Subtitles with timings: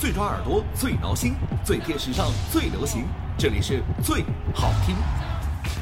[0.00, 3.04] 最抓耳朵，最挠心，最贴时尚，最流行。
[3.36, 4.96] 这里是最好听。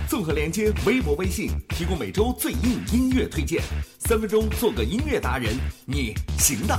[0.08, 3.62] 综合连接微博、微信，提供每周最硬音乐推荐。
[4.00, 5.54] 三分钟做个音乐达人，
[5.86, 6.76] 你行的。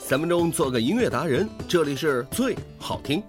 [0.00, 3.22] 三分钟做个音乐达人，这里是最好听。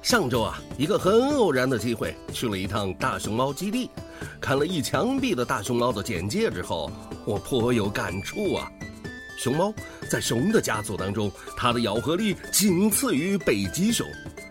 [0.00, 3.90] 上周啊，一个很偶然的机会，去了一趟大熊猫基地，
[4.40, 6.90] 看了一墙壁的大熊猫的简介之后，
[7.24, 8.70] 我颇有感触啊。
[9.38, 9.72] 熊猫
[10.10, 14.06] 在熊的家族当中，它的咬合力仅次于北极熊，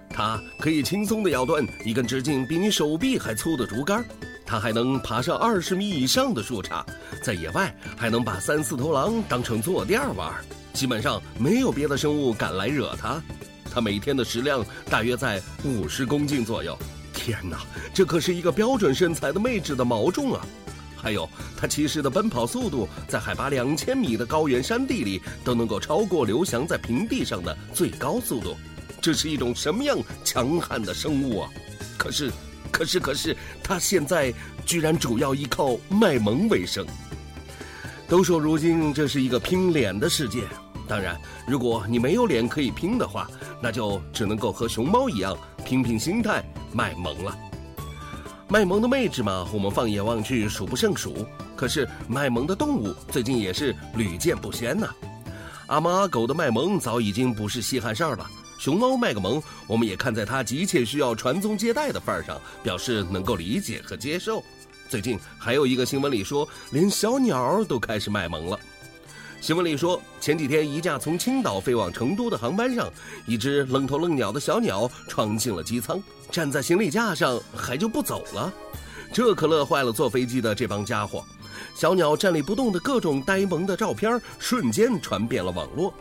[0.09, 4.05] 它可以轻松地咬断一根直径比你手臂还粗的竹竿，
[4.45, 6.85] 它还能爬上二十米以上的树杈，
[7.21, 10.33] 在野外还能把三四头狼当成坐垫玩，
[10.73, 13.21] 基本上没有别的生物敢来惹它。
[13.69, 16.77] 它每天的食量大约在五十公斤左右。
[17.27, 17.57] 天哪，
[17.93, 20.47] 这可是一个标准身材的妹纸的毛重啊！
[20.95, 28.55] 还有，它其实的奔跑速度，在海拔两千米的高原山地里都能够超过刘翔在平地上的最高速度。
[29.01, 31.49] 这是一种什么样强悍的生物啊！
[31.97, 32.31] 可是，
[32.71, 34.33] 可是，可是，它现在
[34.65, 36.87] 居然主要依靠卖萌为生。
[38.07, 40.43] 都说如今这是一个拼脸的世界。
[40.87, 43.29] 当然，如果你没有脸可以拼的话，
[43.61, 47.37] 那就只能够和熊猫一样拼拼心态卖萌了。
[48.47, 51.25] 卖萌的妹纸嘛，我们放眼望去数不胜数。
[51.55, 54.89] 可是卖萌的动物最近也是屡见不鲜呐。
[55.65, 58.25] 阿猫阿狗的卖萌早已经不是稀罕事儿了，
[58.57, 64.43] 熊猫卖个萌，我们也看在它急切需要传宗接代的份上，表示能够理解和接受。
[64.87, 68.57] 最近还有一个新闻里说，连小鸟都开始卖萌了。
[69.39, 72.89] 新闻里说，前几天一架从青岛飞往成都的航班上，
[73.27, 78.51] 一只愣头愣鸟的小鸟闯进了机舱，站在行李架上还就不走了，
[79.13, 81.23] 这可乐坏了坐飞机的这帮家伙。
[81.75, 85.93] 小鸟站立不动的各种呆萌的照片瞬间传遍了网络，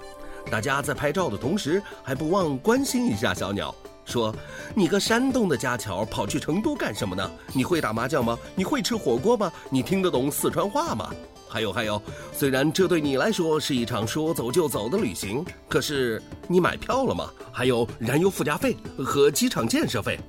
[0.50, 3.72] 大家在拍照的同时还不忘关心一下小鸟，
[4.06, 4.34] 说
[4.74, 7.30] ：“你个山东的家巧跑去成都干什么呢？
[7.52, 8.36] 你会打麻将吗？
[8.56, 9.52] 你会吃火锅吗？
[9.70, 11.14] 你听得懂四川话吗？”
[11.56, 12.03] 还有还有，
[12.34, 17.31] 虽然这对你来说是一场说走就走的旅行，可是你买票了吗？
[17.50, 20.21] 还有燃油附加费和机场建设费，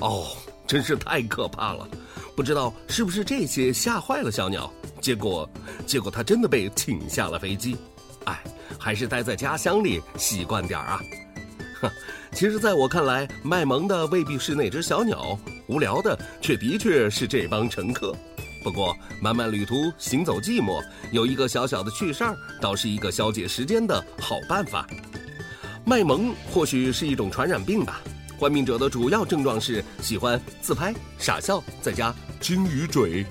[0.00, 0.26] 哦，
[0.66, 1.88] 真是太可怕了！
[2.36, 4.70] 不知道是不是这些吓坏了小鸟，
[5.00, 5.48] 结果
[5.86, 7.74] 结果他真的被请下了飞机。
[8.24, 8.38] 哎，
[8.78, 11.00] 还是待在家乡里习惯点啊。
[11.80, 11.90] 哼，
[12.36, 15.38] 其实在我看来，卖萌的未必是那只小鸟，
[15.68, 18.14] 无聊的却的确是这帮乘客。
[18.66, 24.84] 不过，漫漫旅途行走寂寞，有一个小小的趣事儿，倒是一个消解时间的好办法。
[25.84, 28.00] 卖萌或许是一种传染病吧。
[28.36, 33.24] 患病者的主要症状是喜欢自拍、傻笑，再加金鱼嘴。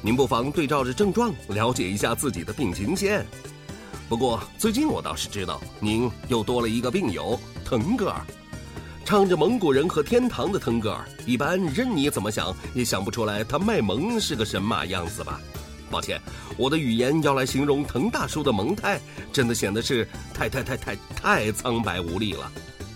[0.00, 3.26] 您不妨对照着症状了解一下自己的病情先。
[4.08, 7.36] 不过，最近我倒是知道，您又多了一个病友——
[7.66, 8.24] 腾格尔。
[9.06, 15.40] 唱着蒙古人和天堂的腾格尔，一般任你怎么想也想不出来他卖萌是个神马样子吧？
[15.88, 16.20] 抱歉，
[16.56, 19.00] 我的语言要来形容滕大叔的萌态，
[19.32, 22.50] 真的显得是太太太太太苍白无力了。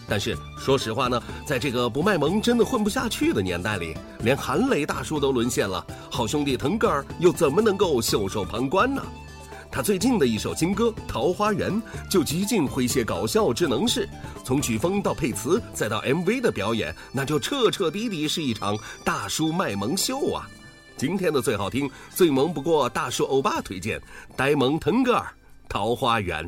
[0.08, 9.00] 但是说实话呢，在这个不卖萌真的混不下去的年代里，连韩磊大叔都沦陷了，好兄弟腾格尔又怎么能够袖手旁观呢？
[9.72, 11.70] 他最近的一首新歌《桃花源》
[12.10, 14.08] 就极尽诙谐搞笑之能事，
[14.44, 20.48] 从曲风到配词再到 MV 的表演，那就彻彻底底是一场大叔卖萌秀啊！
[20.96, 24.00] 今天的最好听、最萌不过大叔欧巴推荐，
[24.36, 25.24] 呆萌腾格尔
[25.68, 26.44] 《桃花源》。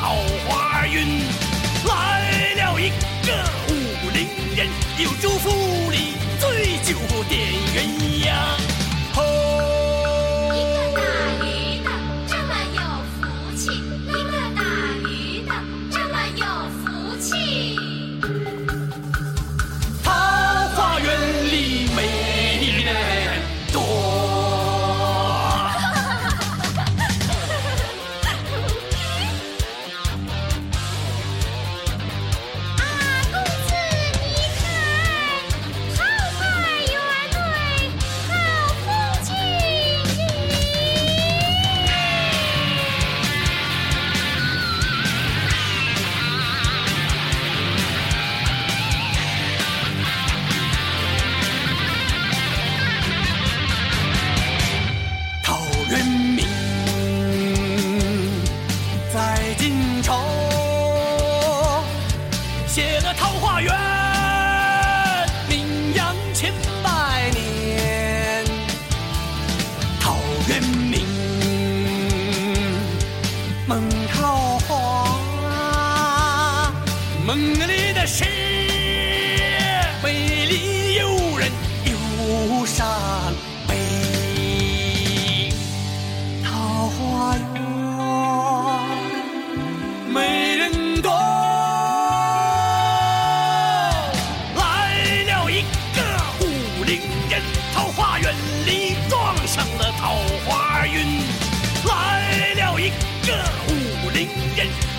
[0.00, 0.16] 桃
[0.48, 1.20] 花运
[1.84, 2.88] 来了一
[3.26, 4.26] 个武陵
[4.56, 4.66] 人，
[4.96, 5.50] 有祝福
[5.90, 6.96] 你醉酒
[7.28, 7.38] 点
[7.74, 8.09] 鸳鸯。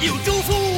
[0.04, 0.71] 有祝福。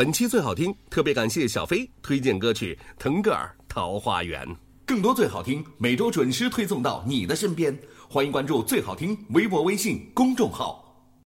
[0.00, 4.48] 本期最好听特别感谢小飞推荐歌曲腾格尔桃花源。
[4.86, 10.89] 更多最好听每周准时推送到你的身边欢迎关注最好听微博微信公众号。